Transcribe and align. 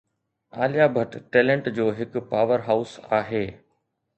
Alia 0.59 0.85
Bhatt 0.95 1.11
talent 1.35 1.65
جو 1.81 1.85
هڪ 1.99 2.13
power 2.33 2.59
house 2.71 2.91
آهي 3.19 3.45